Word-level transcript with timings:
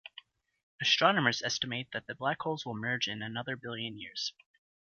Astronomers 0.81 1.43
estimate 1.43 1.91
that 1.93 2.07
the 2.07 2.15
black 2.15 2.41
holes 2.41 2.65
will 2.65 2.73
merge 2.73 3.07
in 3.07 3.21
another 3.21 3.55
billion 3.55 3.99
years. 3.99 4.33